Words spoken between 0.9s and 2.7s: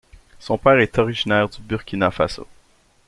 originaire du Burkina Faso.